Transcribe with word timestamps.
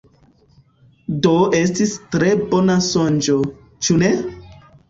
Do 1.25 1.33
estis 1.59 1.93
tre 2.15 2.31
bona 2.55 2.79
sonĝo, 2.89 3.39
ĉu 3.87 4.03
ne? 4.07 4.15